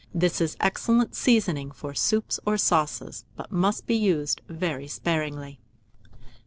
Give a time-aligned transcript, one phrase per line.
[0.15, 5.59] This is excellent seasoning for soups or sauces, but must be used very sparingly.